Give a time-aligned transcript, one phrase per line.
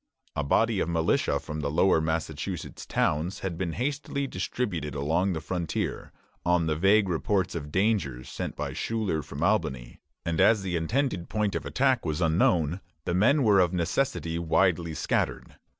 [0.35, 5.39] A body of militia from the lower Massachusetts towns had been hastily distributed along the
[5.41, 6.11] frontier,
[6.43, 11.29] on the vague reports of danger sent by Schuyler from Albany; and as the intended
[11.29, 15.55] point of attack was unknown, the men were of necessity widely scattered.